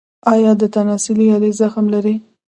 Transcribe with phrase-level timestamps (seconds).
[0.33, 2.15] ایا د تناسلي آلې زخم لرئ؟